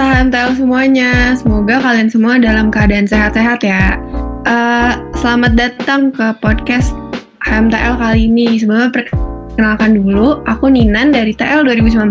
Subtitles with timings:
[0.00, 4.00] HMTL semuanya, semoga kalian semua dalam keadaan sehat-sehat ya.
[4.48, 6.96] Uh, selamat datang ke podcast
[7.44, 8.56] HMTL kali ini.
[8.56, 12.08] Sebelumnya perkenalkan dulu, aku Ninan dari TL 2019,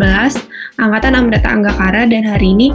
[0.77, 2.69] Angkatan Amrita Anggakara, dan hari ini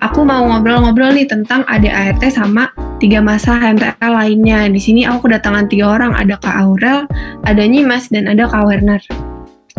[0.00, 4.64] aku mau ngobrol-ngobrol nih tentang ADART sama tiga masa HMTL lainnya.
[4.72, 7.04] Di sini aku kedatangan tiga orang, ada Kak Aurel,
[7.44, 9.04] ada Nyimas, dan ada Kak Werner.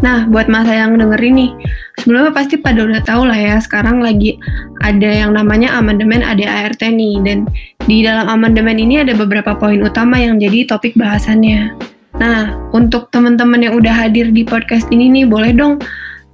[0.03, 1.55] Nah, buat masa yang denger ini,
[1.95, 4.35] sebelumnya pasti pada udah tahu lah ya, sekarang lagi
[4.83, 7.47] ada yang namanya amandemen ADART nih, dan
[7.87, 11.71] di dalam amandemen ini ada beberapa poin utama yang jadi topik bahasannya.
[12.19, 15.79] Nah, untuk teman-teman yang udah hadir di podcast ini nih, boleh dong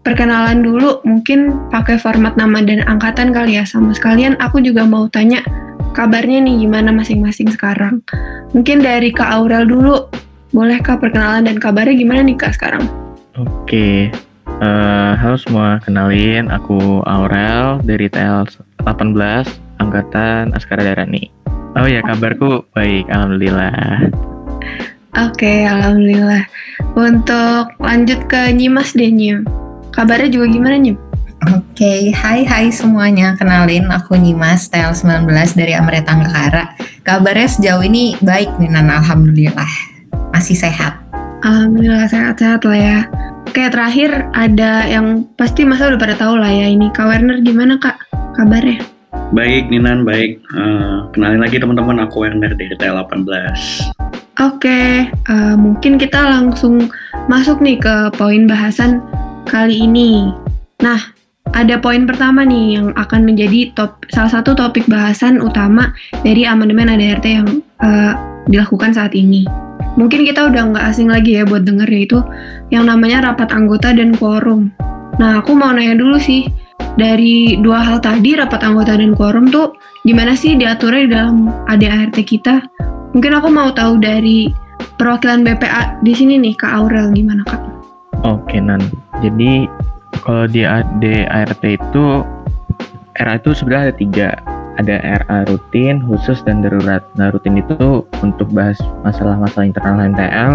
[0.02, 5.06] perkenalan dulu, mungkin pakai format nama dan angkatan kali ya, sama sekalian aku juga mau
[5.06, 5.46] tanya
[5.94, 8.02] kabarnya nih gimana masing-masing sekarang.
[8.58, 10.10] Mungkin dari Kak Aurel dulu,
[10.50, 13.01] boleh Kak perkenalan dan kabarnya gimana nih Kak sekarang?
[13.40, 14.12] Oke,
[14.60, 18.44] uh, halo semua, kenalin aku Aurel dari TL
[18.84, 19.16] 18
[19.80, 21.32] Angkatan Askara Darani.
[21.80, 24.12] Oh ya, kabarku baik, Alhamdulillah.
[25.16, 26.44] Oke, Alhamdulillah.
[26.92, 29.48] Untuk lanjut ke Nyimas deh, Nyim.
[29.96, 31.00] Kabarnya juga gimana, Nyim?
[31.56, 32.00] Oke, okay.
[32.12, 33.40] hai hai semuanya.
[33.40, 36.76] Kenalin aku Nyimas, TL 19 dari Amrita Angkara.
[37.08, 39.00] Kabarnya sejauh ini baik nih, Nana.
[39.00, 39.72] Alhamdulillah.
[40.36, 41.01] Masih sehat.
[41.42, 43.00] Alhamdulillah sehat-sehat lah ya.
[43.52, 47.82] Kayak terakhir ada yang pasti masa udah pada tahu lah ya ini Kak Werner gimana
[47.82, 47.98] Kak
[48.38, 48.86] kabarnya?
[49.34, 50.38] Baik Ninan, baik.
[50.54, 53.26] Uh, kenalin lagi teman-teman aku Werner dari TL18.
[53.26, 53.58] Oke,
[54.38, 54.90] okay,
[55.28, 56.90] uh, eh, mungkin kita langsung
[57.26, 59.02] masuk nih ke poin bahasan
[59.50, 60.30] kali ini.
[60.80, 61.00] Nah,
[61.58, 66.92] ada poin pertama nih yang akan menjadi top salah satu topik bahasan utama dari amandemen
[66.92, 67.50] ADRT yang
[67.82, 68.14] uh,
[68.46, 72.20] dilakukan saat ini mungkin kita udah nggak asing lagi ya buat denger yaitu
[72.72, 74.72] yang namanya rapat anggota dan quorum.
[75.20, 76.48] Nah, aku mau nanya dulu sih,
[76.96, 79.76] dari dua hal tadi, rapat anggota dan quorum tuh
[80.08, 81.38] gimana sih diaturnya di dalam
[81.68, 82.64] ADART kita?
[83.12, 84.48] Mungkin aku mau tahu dari
[84.96, 87.62] perwakilan BPA di sini nih, Kak Aurel, gimana Kak?
[88.24, 88.80] Oke, Nan.
[89.20, 89.68] Jadi,
[90.24, 92.24] kalau di ADART itu,
[93.20, 94.28] RA itu sebenarnya ada tiga
[94.80, 97.04] ada RA rutin, khusus, dan darurat.
[97.20, 100.52] Nah, rutin itu untuk bahas masalah-masalah internal MTL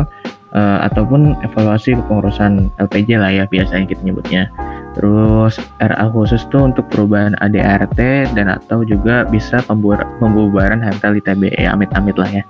[0.57, 4.49] uh, eh, ataupun evaluasi kepengurusan LPJ lah ya biasanya kita nyebutnya.
[4.97, 11.77] Terus RA khusus tuh untuk perubahan ADRT dan atau juga bisa pembubaran HMTL ITB ya
[11.77, 12.45] amit-amit lah ya.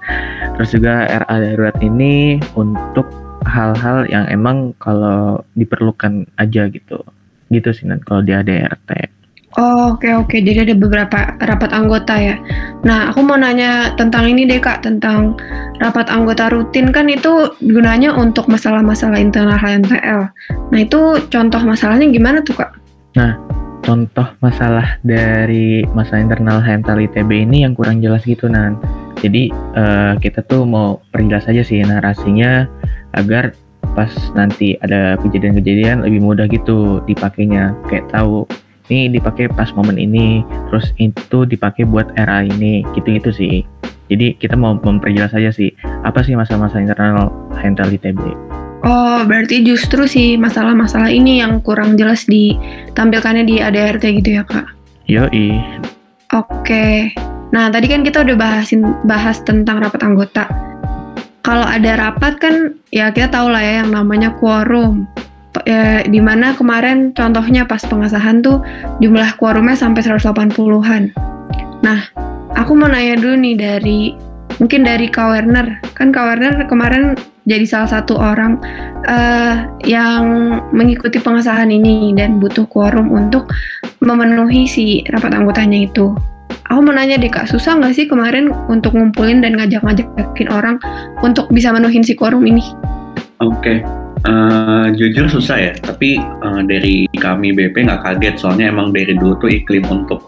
[0.55, 3.10] Terus juga RA darurat ini untuk
[3.43, 7.03] hal-hal yang emang kalau diperlukan aja gitu.
[7.50, 9.16] Gitu sih kalau di ADRT.
[9.56, 10.28] Oh, oke okay, oke.
[10.28, 10.41] Okay.
[10.44, 12.37] Jadi ada beberapa rapat anggota ya.
[12.84, 15.33] Nah, aku mau nanya tentang ini deh Kak, tentang
[15.81, 20.28] rapat anggota rutin kan itu gunanya untuk masalah-masalah internal HMTL.
[20.69, 22.71] Nah, itu contoh masalahnya gimana tuh Kak?
[23.17, 23.41] Nah,
[23.81, 28.77] contoh masalah dari masalah internal HMTL ITB ini yang kurang jelas gitu Nan.
[29.25, 32.69] Jadi uh, kita tuh mau perjelas aja sih narasinya
[33.17, 33.56] agar
[33.97, 38.44] pas nanti ada kejadian-kejadian lebih mudah gitu dipakainya kayak tahu
[38.91, 43.63] ini dipakai pas momen ini terus itu dipakai buat era ini gitu-gitu sih
[44.07, 45.75] jadi kita mau memperjelas saja sih
[46.07, 48.21] apa sih masa-masa internal handle ITB
[48.87, 54.69] Oh, berarti justru sih masalah-masalah ini yang kurang jelas ditampilkannya di ADRT gitu ya, Kak?
[55.11, 55.59] Yoi.
[56.31, 57.11] Oke.
[57.51, 60.47] Nah, tadi kan kita udah bahasin bahas tentang rapat anggota.
[61.43, 65.07] Kalau ada rapat kan ya kita tahu lah ya yang namanya quorum
[65.65, 68.61] ya, di mana kemarin contohnya pas pengesahan tuh
[69.00, 71.03] jumlah quorumnya sampai 180-an.
[71.81, 72.00] Nah,
[72.53, 74.00] aku mau nanya dulu nih dari
[74.61, 75.81] mungkin dari Kak Werner.
[75.97, 77.17] Kan Kak Werner kemarin
[77.47, 78.58] jadi salah satu orang
[79.06, 83.47] uh, yang mengikuti pengesahan ini dan butuh quorum untuk
[84.03, 86.12] memenuhi si rapat anggotanya itu.
[86.67, 90.82] Aku mau nanya deh kak, susah nggak sih kemarin untuk ngumpulin dan ngajak-ngajakin orang
[91.23, 92.67] untuk bisa menuhin si quorum ini?
[93.38, 93.79] Oke, okay.
[94.26, 99.38] Uh, jujur susah ya, tapi uh, dari kami BP nggak kaget soalnya emang dari dulu
[99.38, 100.26] tuh iklim untuk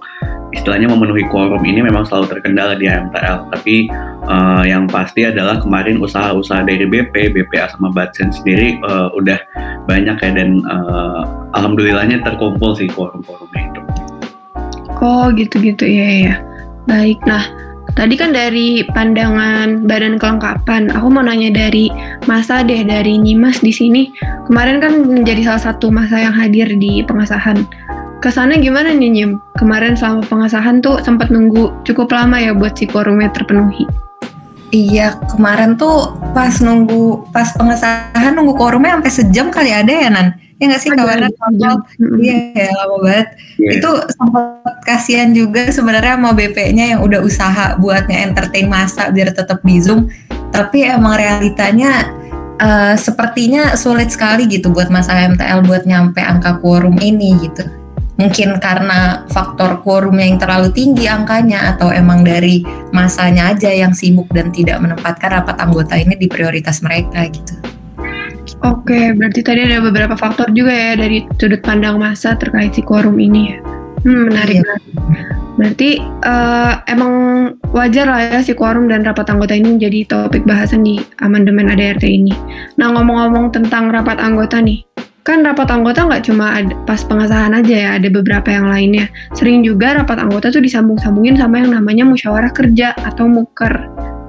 [0.55, 3.51] istilahnya memenuhi quorum ini memang selalu terkendala di MTL.
[3.53, 3.91] Tapi
[4.31, 9.39] uh, yang pasti adalah kemarin usaha-usaha dari BP, BPA sama Batsen sendiri uh, udah
[9.91, 11.27] banyak ya dan uh,
[11.59, 13.81] alhamdulillahnya terkumpul sih quorum-quorumnya itu.
[14.99, 16.35] Oh gitu-gitu ya ya.
[16.89, 17.45] Baik, nah
[17.99, 21.91] Tadi kan dari pandangan badan kelengkapan, aku mau nanya dari
[22.31, 24.15] masa deh dari Nyimas di sini.
[24.47, 27.67] Kemarin kan menjadi salah satu masa yang hadir di pengesahan.
[28.23, 29.43] Kesannya gimana nih Nyim?
[29.59, 33.83] Kemarin selama pengesahan tuh sempat nunggu cukup lama ya buat si quorumnya terpenuhi.
[34.71, 40.39] Iya, kemarin tuh pas nunggu pas pengesahan nunggu quorumnya sampai sejam kali ada ya Nan.
[40.59, 41.75] Ya nggak sih kawannya total?
[42.19, 43.29] Iya ya lama banget.
[43.63, 43.79] Yeah.
[43.79, 49.63] Itu sempat kasihan juga sebenarnya sama BP-nya yang udah usaha buat nge-entertain masa biar tetap
[49.63, 50.11] di Zoom.
[50.51, 52.11] Tapi emang realitanya
[52.59, 57.63] uh, sepertinya sulit sekali gitu buat masa MTL buat nyampe angka quorum ini gitu.
[58.19, 64.27] Mungkin karena faktor quorum yang terlalu tinggi angkanya atau emang dari masanya aja yang sibuk
[64.35, 67.68] dan tidak menempatkan rapat anggota ini di prioritas mereka gitu.
[68.65, 73.21] Oke, berarti tadi ada beberapa faktor juga ya dari sudut pandang masa terkait si quorum
[73.21, 73.59] ini ya.
[74.07, 74.63] Hmm, menarik.
[74.63, 74.75] Iya.
[75.59, 75.91] Berarti
[76.23, 77.13] uh, emang
[77.75, 82.07] wajar lah ya si quorum dan rapat anggota ini menjadi topik bahasan di amandemen ADRT
[82.07, 82.31] ini.
[82.79, 84.87] Nah ngomong-ngomong tentang rapat anggota nih,
[85.27, 89.11] kan rapat anggota nggak cuma ada pas pengesahan aja ya, ada beberapa yang lainnya.
[89.35, 93.75] Sering juga rapat anggota tuh disambung-sambungin sama yang namanya musyawarah kerja atau muker.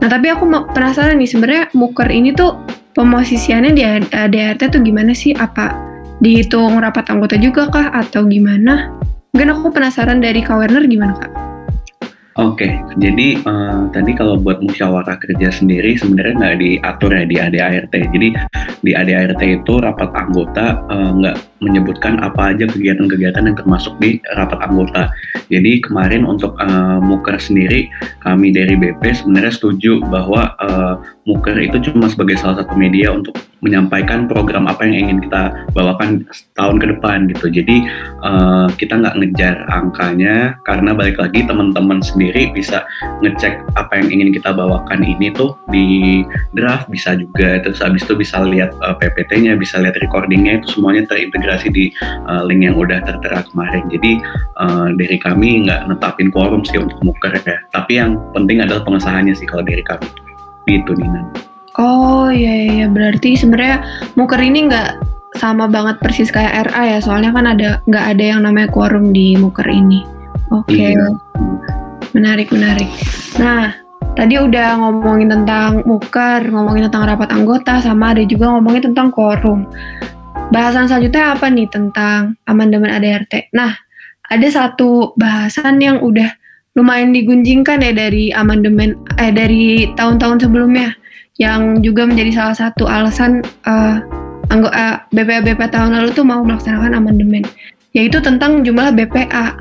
[0.02, 2.58] Nah tapi aku penasaran nih sebenarnya muker ini tuh
[3.00, 5.32] pemosisiannya di ADRT tuh gimana sih?
[5.32, 5.72] Apa
[6.20, 8.92] dihitung rapat anggota juga kah atau gimana?
[9.32, 11.32] Mungkin aku penasaran dari Kak Werner gimana Kak?
[12.40, 17.36] Oke, okay, jadi uh, tadi kalau buat musyawarah kerja sendiri sebenarnya nggak diatur ya di
[17.36, 17.92] ADART.
[17.92, 18.28] Jadi
[18.80, 21.12] di ADART itu rapat anggota uh,
[21.60, 25.12] menyebutkan apa aja kegiatan-kegiatan yang termasuk di rapat anggota.
[25.50, 27.90] Jadi kemarin untuk uh, Muker sendiri,
[28.22, 33.36] kami dari BP sebenarnya setuju bahwa uh, Muker itu cuma sebagai salah satu media untuk
[33.60, 36.24] menyampaikan program apa yang ingin kita bawakan
[36.56, 37.52] tahun ke depan gitu.
[37.52, 37.86] Jadi
[38.24, 42.88] uh, kita nggak ngejar angkanya karena balik lagi teman-teman sendiri bisa
[43.20, 46.22] ngecek apa yang ingin kita bawakan ini tuh di
[46.56, 47.60] draft bisa juga.
[47.66, 51.90] Terus abis itu bisa lihat uh, PPT-nya, bisa lihat recordingnya itu semuanya terintegrasi di
[52.30, 53.90] uh, link yang udah tertera kemarin.
[53.90, 54.22] Jadi
[54.62, 57.58] uh, dari kami nggak netapin quorum sih untuk muker ya.
[57.74, 60.06] Tapi yang penting adalah pengesahannya sih kalau dari kami.
[60.70, 61.26] Gitu Nina.
[61.80, 63.82] Oh iya, iya iya berarti sebenarnya
[64.20, 64.90] muker ini nggak
[65.38, 69.38] sama banget persis kayak RA ya soalnya kan ada nggak ada yang namanya quorum di
[69.38, 70.04] muker ini.
[70.50, 70.98] Oke, okay.
[70.98, 71.08] iya.
[72.18, 72.90] menarik menarik.
[73.38, 73.72] Nah
[74.18, 79.70] tadi udah ngomongin tentang muker, ngomongin tentang rapat anggota, sama ada juga ngomongin tentang quorum.
[80.50, 83.54] Bahasan selanjutnya apa nih tentang amandemen ADRT?
[83.54, 83.78] Nah,
[84.26, 86.26] ada satu bahasan yang udah
[86.74, 90.98] lumayan digunjingkan ya dari amandemen eh dari tahun-tahun sebelumnya
[91.38, 94.02] yang juga menjadi salah satu alasan uh,
[94.50, 97.46] anggota uh, BPA BPA tahun lalu tuh mau melaksanakan amandemen
[97.94, 99.54] yaitu tentang jumlah BPA.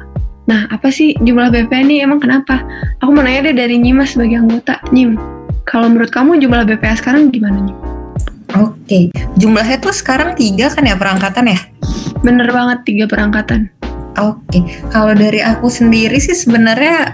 [0.49, 2.65] Nah, apa sih jumlah BPA ini emang kenapa?
[3.05, 4.81] Aku mau nanya deh dari Nyimas sebagai anggota.
[4.89, 5.21] Nyim,
[5.69, 7.98] kalau menurut kamu jumlah BPA sekarang gimana Nyim?
[8.57, 11.59] Oke, jumlahnya tuh sekarang tiga kan ya perangkatan ya?
[12.25, 13.69] Bener banget tiga perangkatan.
[14.17, 17.13] Oke, kalau dari aku sendiri sih sebenarnya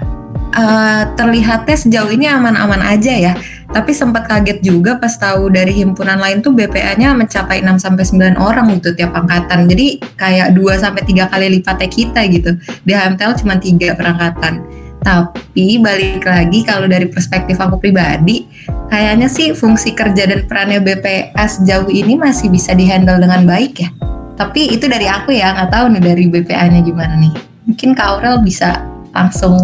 [0.54, 3.34] uh, terlihatnya sejauh ini aman-aman aja ya.
[3.74, 8.38] Tapi sempat kaget juga pas tahu dari himpunan lain tuh BPA-nya mencapai 6 sampai 9
[8.38, 9.66] orang gitu tiap angkatan.
[9.66, 12.54] Jadi kayak 2 sampai 3 kali lipatnya kita gitu.
[12.86, 14.83] Di HMTL cuma 3 perangkatan.
[15.04, 18.48] Tapi balik lagi kalau dari perspektif aku pribadi,
[18.88, 23.92] kayaknya sih fungsi kerja dan perannya BPA sejauh ini masih bisa dihandle dengan baik ya.
[24.34, 27.36] Tapi itu dari aku ya, nggak tahu nih dari BPA-nya gimana nih.
[27.68, 28.80] Mungkin Kak Aurel bisa
[29.12, 29.54] langsung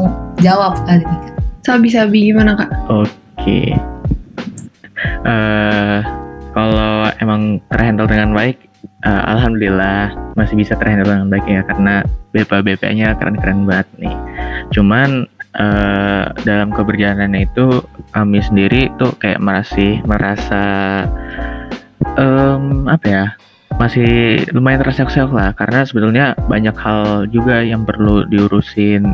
[0.45, 1.29] jawab kali ini.
[1.65, 2.71] Sabi-sabi gimana Kak?
[2.93, 3.09] Oke.
[3.41, 3.67] Okay.
[5.25, 5.99] Uh, eh,
[6.53, 8.61] kalau emang terhandle dengan baik,
[9.05, 14.17] uh, alhamdulillah masih bisa terhandle dengan baik ya karena BPA BPA-nya keren-keren banget nih.
[14.71, 15.27] Cuman
[15.57, 17.83] uh, dalam keberjalanannya itu
[18.15, 20.63] kami sendiri tuh kayak masih merasa
[22.19, 23.25] um, apa ya
[23.81, 29.09] masih lumayan terseok-seok lah karena sebetulnya banyak hal juga yang perlu diurusin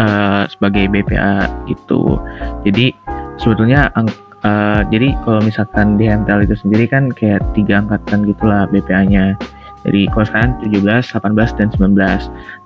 [0.00, 2.16] uh, sebagai BPA gitu.
[2.64, 2.96] Jadi
[3.36, 9.36] sebetulnya uh, jadi kalau misalkan di MTL itu sendiri kan kayak tiga angkatan gitulah BPA-nya.
[9.86, 11.94] Jadi kalau sekarang 17, 18, dan 19.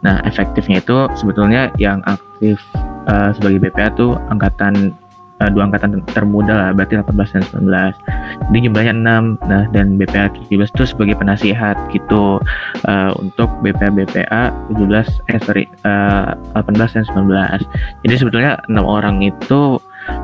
[0.01, 2.57] Nah, efektifnya itu sebetulnya yang aktif
[3.05, 4.97] uh, sebagai BPA tuh angkatan
[5.41, 8.49] uh, dua angkatan termuda lah, berarti 18 dan 19.
[8.49, 9.49] Jadi jumlahnya 6.
[9.49, 12.41] Nah, dan BPA 17 itu sebagai penasihat gitu
[12.89, 18.09] uh, untuk BPA BPA 17 eh sorry uh, 18 dan 19.
[18.09, 19.77] Jadi sebetulnya enam orang itu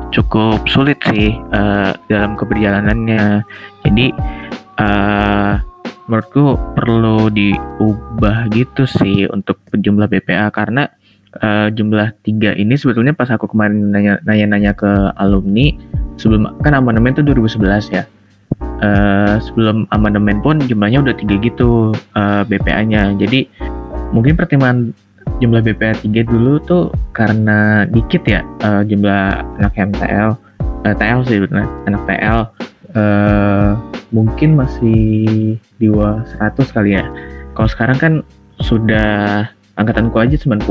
[0.09, 3.45] cukup sulit sih uh, dalam keberjalanannya.
[3.85, 4.05] Jadi
[4.81, 5.61] uh,
[6.07, 10.87] menurutku perlu diubah gitu sih untuk jumlah BPA karena
[11.43, 13.91] uh, jumlah tiga ini sebetulnya pas aku kemarin
[14.23, 15.75] nanya-nanya ke alumni
[16.15, 18.03] sebelum kan amandemen itu 2011 ya.
[18.77, 23.13] Uh, sebelum amandemen pun jumlahnya udah tiga gitu uh, BPA-nya.
[23.19, 23.45] Jadi
[24.15, 24.95] mungkin pertimbangan
[25.43, 30.29] jumlah BPA 3 dulu tuh karena dikit ya uh, jumlah anak MTL,
[30.87, 31.37] uh, TL sih
[31.85, 32.39] anak TL
[32.97, 33.77] uh,
[34.09, 36.33] mungkin masih di 100
[36.73, 37.05] kali ya.
[37.53, 38.13] Kalau sekarang kan
[38.61, 39.45] sudah
[39.77, 40.65] angkatanku aja 90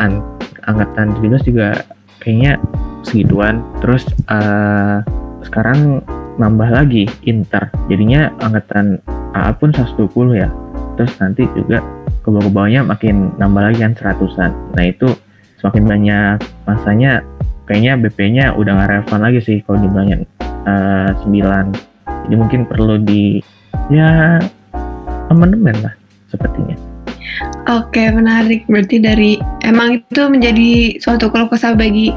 [0.00, 0.24] An
[0.64, 1.84] angkatan 17 juga
[2.24, 2.56] kayaknya
[3.04, 3.60] segituan.
[3.84, 5.04] Terus uh,
[5.44, 6.00] sekarang
[6.40, 7.68] nambah lagi inter.
[7.86, 8.98] Jadinya angkatan
[9.36, 10.48] AA pun 120 ya.
[10.96, 11.84] Terus nanti juga
[12.24, 14.50] ke bawah-bawahnya makin nambah lagi kan seratusan.
[14.74, 15.12] Nah itu
[15.60, 17.20] semakin banyak masanya
[17.68, 20.24] kayaknya BP-nya udah nggak relevan lagi sih kalau jumlahnya
[20.66, 23.40] uh, 9 jadi mungkin perlu di
[23.92, 24.40] ya
[25.28, 25.94] amandemen lah
[26.28, 26.76] sepertinya
[27.64, 28.68] Oke, menarik.
[28.68, 32.12] Berarti dari emang itu menjadi suatu keluh kesah bagi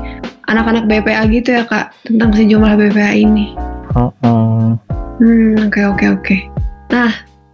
[0.51, 3.55] anak-anak BPA gitu ya kak tentang si jumlah BPA ini.
[3.95, 4.75] Oh, oh.
[5.23, 6.37] Hmm, oke oke oke.
[6.91, 7.11] Nah,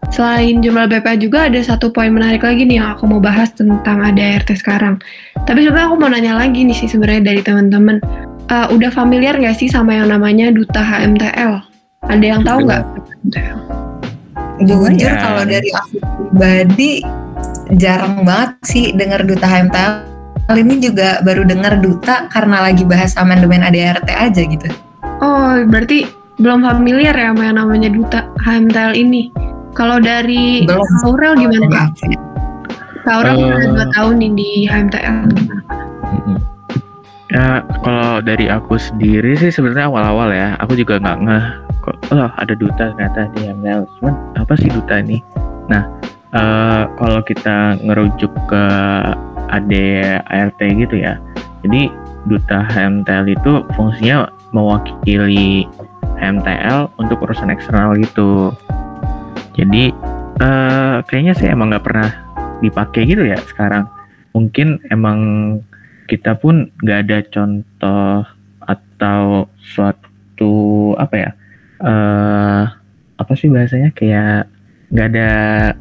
[0.10, 4.02] selain jumlah BPA juga ada satu poin menarik lagi nih yang aku mau bahas tentang
[4.02, 4.98] ADART sekarang.
[5.46, 8.02] Tapi sebenarnya aku mau nanya lagi nih sih sebenarnya dari teman-teman.
[8.52, 11.64] Uh, udah familiar nggak sih sama yang namanya duta HMTL?
[12.12, 12.84] Ada yang tahu nggak?
[14.64, 15.18] Jujur ya.
[15.18, 16.92] kalau dari aku pribadi
[17.80, 19.94] jarang banget sih dengar duta HMTL.
[20.44, 24.68] Kali ini juga baru dengar duta karena lagi bahas amandemen ADRT aja gitu.
[25.24, 26.04] Oh, berarti
[26.36, 29.32] belum familiar ya sama yang namanya duta HMTL ini.
[29.72, 30.84] Kalau dari belum.
[31.08, 31.88] Aurel gimana Kak?
[33.08, 35.83] Aurel uh, udah dua tahun nih di HMTL gimana
[37.34, 41.46] Ya, kalau dari aku sendiri sih sebenarnya awal-awal ya, aku juga nggak ngeh
[41.84, 43.82] kok oh ada duta ternyata di HMTL.
[43.98, 45.18] Cuman apa sih duta ini?
[45.66, 45.84] Nah,
[46.30, 48.64] uh, kalau kita ngerujuk ke
[49.50, 51.18] ADART gitu ya.
[51.66, 51.90] Jadi
[52.30, 55.66] duta HMTL itu fungsinya mewakili
[56.22, 58.54] HMTL untuk urusan eksternal gitu.
[59.58, 59.90] Jadi
[60.38, 62.10] uh, kayaknya sih emang nggak pernah
[62.62, 63.90] dipakai gitu ya sekarang.
[64.38, 65.20] Mungkin emang
[66.08, 68.24] kita pun nggak ada contoh
[68.64, 70.54] atau suatu
[71.00, 71.32] apa ya?
[71.84, 72.64] Uh,
[73.20, 74.48] apa sih bahasanya kayak
[74.94, 75.30] nggak ada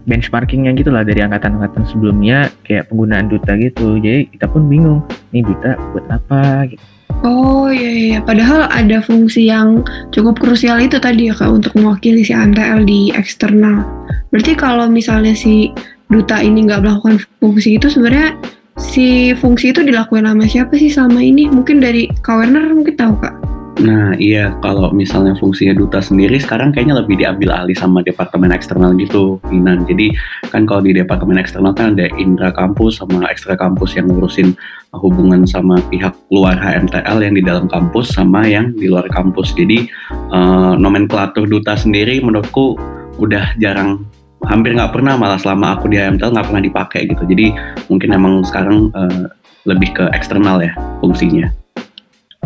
[0.08, 5.04] benchmarkingnya gitu lah dari angkatan-angkatan sebelumnya kayak penggunaan duta gitu jadi kita pun bingung
[5.36, 6.84] nih duta buat apa gitu
[7.22, 11.76] Oh iya, iya iya, padahal ada fungsi yang cukup krusial itu tadi ya kak untuk
[11.78, 13.86] mewakili si AMTL di eksternal.
[14.34, 15.70] Berarti kalau misalnya si
[16.10, 18.34] duta ini nggak melakukan fungsi itu sebenarnya
[18.80, 21.48] si fungsi itu dilakukan sama siapa sih selama ini?
[21.48, 23.34] Mungkin dari Kak Werner mungkin tahu kak?
[23.80, 28.92] Nah iya kalau misalnya fungsinya duta sendiri sekarang kayaknya lebih diambil alih sama departemen eksternal
[29.00, 29.88] gitu Inan.
[29.88, 30.12] Jadi
[30.52, 34.52] kan kalau di departemen eksternal kan ada intra kampus sama ekstra kampus yang ngurusin
[34.92, 39.56] hubungan sama pihak luar HMTL yang di dalam kampus sama yang di luar kampus.
[39.56, 39.88] Jadi
[40.30, 42.76] uh, nomenklatur duta sendiri menurutku
[43.16, 44.04] udah jarang
[44.46, 47.22] hampir nggak pernah malah selama aku di HMTL nggak pernah dipakai gitu.
[47.26, 47.46] Jadi
[47.86, 49.26] mungkin emang sekarang uh,
[49.66, 51.50] lebih ke eksternal ya fungsinya.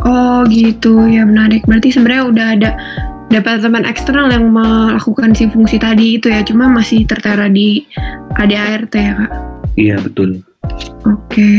[0.04, 1.64] Oh gitu ya menarik.
[1.64, 2.70] Berarti sebenarnya udah ada
[3.32, 7.88] departemen eksternal yang melakukan si fungsi tadi itu ya, cuma masih tertera di
[8.38, 9.32] ADART ya kak?
[9.74, 10.40] Iya betul.
[11.08, 11.50] Oke.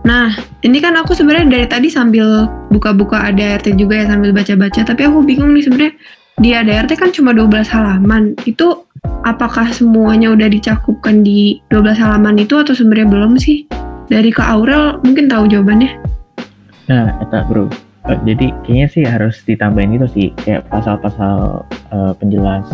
[0.00, 0.32] Nah,
[0.64, 5.24] ini kan aku sebenarnya dari tadi sambil buka-buka ADART juga ya sambil baca-baca, tapi aku
[5.24, 5.94] bingung nih sebenarnya
[6.40, 8.32] di ADART kan cuma 12 halaman.
[8.48, 8.89] Itu
[9.24, 13.68] apakah semuanya udah dicakupkan di 12 halaman itu atau sebenarnya belum sih?
[14.10, 15.90] Dari Kak Aurel mungkin tahu jawabannya.
[16.90, 17.70] Nah, eta bro.
[18.08, 21.62] Uh, jadi kayaknya sih harus ditambahin itu sih kayak pasal-pasal
[21.94, 22.66] uh, penjelas.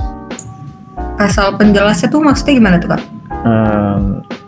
[1.20, 3.02] Pasal penjelasnya tuh maksudnya gimana tuh kak?
[3.44, 4.02] Um,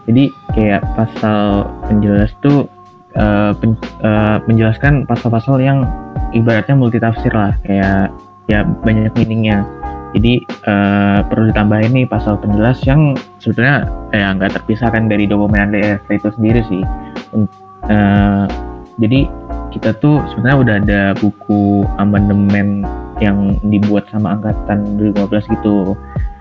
[0.08, 2.70] jadi kayak pasal penjelas tuh
[3.18, 5.84] uh, pen, uh, menjelaskan pasal-pasal yang
[6.32, 8.08] ibaratnya multitafsir lah kayak
[8.48, 9.66] ya banyak meaningnya.
[10.16, 16.08] Jadi uh, perlu ditambahin nih pasal penjelas yang sebetulnya ya nggak terpisahkan dari dokumen DRT
[16.16, 16.82] itu sendiri sih.
[17.88, 18.48] Uh,
[18.96, 19.28] jadi
[19.68, 22.88] kita tuh sebenarnya udah ada buku amandemen
[23.20, 25.92] yang dibuat sama angkatan 2015 gitu.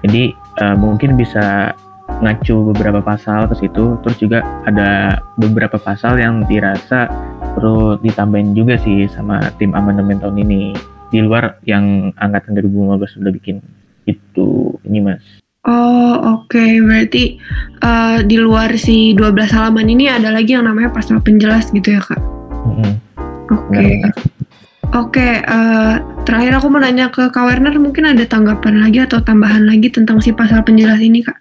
[0.07, 0.31] Jadi
[0.63, 1.75] uh, mungkin bisa
[2.23, 7.11] ngacu beberapa pasal ke situ, terus juga ada beberapa pasal yang dirasa
[7.57, 13.31] perlu ditambahin juga sih sama tim amandemen tahun ini di luar yang angkatan 2015 sudah
[13.31, 13.63] bikin
[14.07, 15.23] itu ini mas.
[15.67, 16.79] Oh oke okay.
[16.79, 17.43] berarti
[17.83, 22.01] uh, di luar si 12 halaman ini ada lagi yang namanya pasal penjelas gitu ya
[22.03, 22.19] kak?
[22.67, 22.93] Mm -hmm.
[23.47, 23.71] Oke.
[23.71, 23.91] Okay.
[24.95, 29.03] Oke, okay, uh, eh, terakhir aku mau nanya ke Kak Werner, mungkin ada tanggapan lagi
[29.03, 31.35] atau tambahan lagi tentang si pasal penjelas ini, Kak?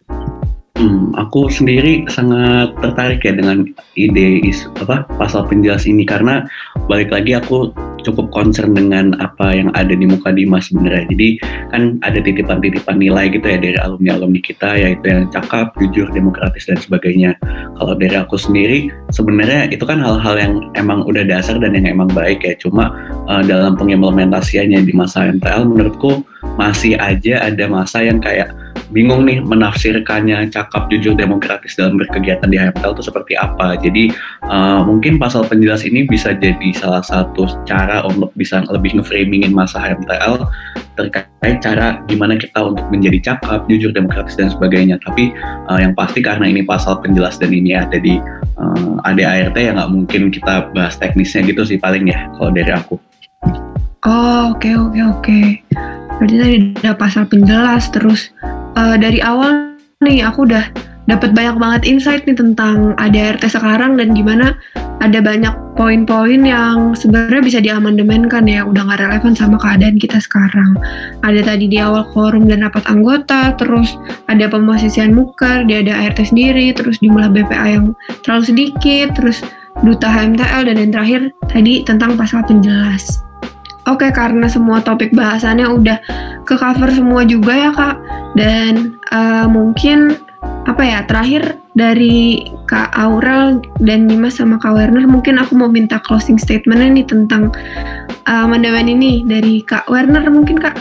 [0.77, 3.65] Hmm, aku sendiri sangat tertarik ya dengan
[3.97, 6.45] ide is, apa pasal penjelas ini karena
[6.85, 7.73] balik lagi aku
[8.05, 11.09] cukup concern dengan apa yang ada di muka Dimas sebenarnya.
[11.09, 11.29] Jadi
[11.73, 16.77] kan ada titipan-titipan nilai gitu ya dari alumni-alumni kita yaitu yang cakap, jujur, demokratis dan
[16.77, 17.41] sebagainya.
[17.81, 22.13] Kalau dari aku sendiri sebenarnya itu kan hal-hal yang emang udah dasar dan yang emang
[22.13, 22.53] baik ya.
[22.61, 22.93] Cuma
[23.27, 26.21] uh, dalam pengimplementasiannya di masa MTL menurutku
[26.61, 28.53] masih aja ada masa yang kayak
[28.91, 33.75] bingung nih menafsirkannya cakap jujur demokratis dalam berkegiatan di HMTL itu seperti apa.
[33.79, 34.15] Jadi
[34.47, 39.83] uh, mungkin pasal penjelas ini bisa jadi salah satu cara untuk bisa lebih ngeframingin masa
[39.83, 40.47] HMTL
[40.97, 44.97] terkait cara gimana kita untuk menjadi cakap, jujur, demokratis dan sebagainya.
[45.03, 45.35] Tapi
[45.69, 48.17] uh, yang pasti karena ini pasal penjelas dan ini ada di
[48.57, 52.97] uh, ADART ya nggak mungkin kita bahas teknisnya gitu sih paling ya kalau dari aku.
[54.07, 55.23] Oh oke okay, oke okay, oke.
[55.23, 55.47] Okay.
[56.17, 58.33] Berarti tadi ada pasal penjelas terus
[58.77, 60.65] uh, dari awal nih aku udah
[61.07, 64.59] dapat banyak banget insight nih tentang ADRT sekarang dan gimana
[64.99, 70.73] ada banyak poin-poin yang sebenarnya bisa diamandemenkan ya udah nggak relevan sama keadaan kita sekarang.
[71.21, 73.95] Ada tadi di awal quorum dan rapat anggota terus
[74.27, 77.93] ada pemosisian muker dia ada ART sendiri terus jumlah BPA yang
[78.25, 79.45] terlalu sedikit terus
[79.85, 83.21] duta HMTL dan yang terakhir tadi tentang pasal penjelas.
[83.87, 85.99] Oke, karena semua topik bahasannya udah
[86.47, 87.97] ke cover semua juga ya kak.
[88.39, 90.15] Dan uh, mungkin
[90.67, 96.01] apa ya terakhir dari kak Aurel dan Dimas sama kak Werner mungkin aku mau minta
[96.03, 97.53] closing statementnya nih tentang
[98.27, 98.47] uh,
[98.83, 100.75] ini dari kak Werner mungkin kak.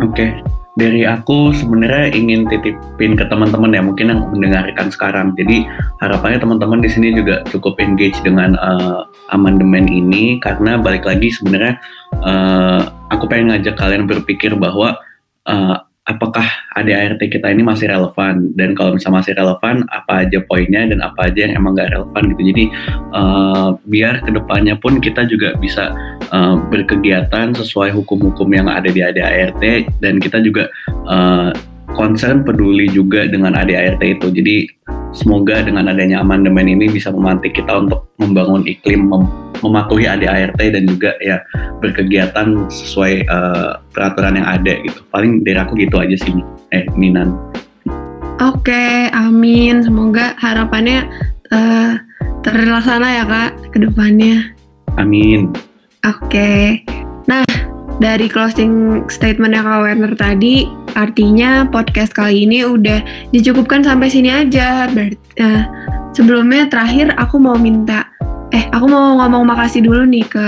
[0.00, 0.40] Oke,
[0.76, 5.32] dari aku sebenarnya ingin titipin ke teman-teman ya mungkin yang mendengarkan sekarang.
[5.36, 5.64] Jadi
[6.04, 11.80] harapannya teman-teman di sini juga cukup engage dengan uh, amandemen ini karena balik lagi sebenarnya
[12.20, 15.00] uh, aku pengen ngajak kalian berpikir bahwa
[15.46, 15.76] uh,
[16.06, 16.46] apakah
[16.78, 18.54] ADART kita ini masih relevan?
[18.54, 22.22] Dan kalau misalnya masih relevan apa aja poinnya dan apa aja yang emang gak relevan
[22.34, 22.42] gitu?
[22.54, 22.64] Jadi
[23.12, 25.90] uh, biar ke depannya pun kita juga bisa
[26.30, 29.62] uh, berkegiatan sesuai hukum-hukum yang ada di ADART
[29.98, 30.70] dan kita juga
[31.10, 31.50] uh,
[31.98, 34.30] concern peduli juga dengan ADART itu.
[34.30, 34.75] Jadi
[35.16, 39.24] semoga dengan adanya amandemen ini bisa memantik kita untuk membangun iklim mem
[39.64, 41.40] mematuhi ADART dan juga ya
[41.80, 45.00] berkegiatan sesuai uh, peraturan yang ada gitu.
[45.08, 46.44] Paling dari aku gitu aja sih.
[46.76, 47.32] Eh, Minan.
[48.36, 49.80] Oke, amin.
[49.80, 51.08] Semoga harapannya
[51.48, 51.96] uh,
[52.44, 54.52] terlaksana ya kak ke depannya.
[55.00, 55.56] Amin.
[56.04, 56.84] Oke.
[57.24, 57.42] Nah,
[57.96, 64.88] dari closing statementnya Kak Werner tadi, artinya podcast kali ini udah dicukupkan sampai sini aja.
[64.92, 65.62] Berarti, uh,
[66.12, 68.04] sebelumnya terakhir aku mau minta,
[68.52, 70.46] eh aku mau ngomong makasih dulu nih ke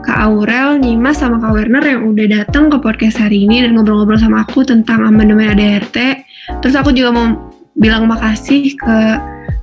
[0.00, 4.18] Kak Aurel, Nyimas, sama Kak Werner yang udah datang ke podcast hari ini dan ngobrol-ngobrol
[4.18, 6.26] sama aku tentang amandemen ADRT.
[6.64, 7.26] Terus aku juga mau
[7.78, 8.98] bilang makasih ke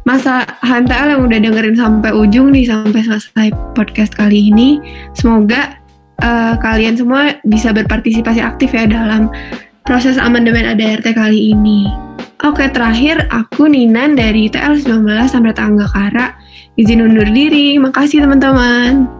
[0.07, 4.79] masa HMTL yang udah dengerin sampai ujung nih, sampai selesai podcast kali ini.
[5.11, 5.86] Semoga
[6.21, 9.29] uh, kalian semua bisa berpartisipasi aktif ya dalam
[9.87, 11.87] proses amandemen ADRT kali ini.
[12.45, 16.37] Oke, terakhir aku Ninan dari TL 19 sampai Tangga Kara.
[16.77, 17.81] Izin undur diri.
[17.81, 19.16] Makasih teman-teman.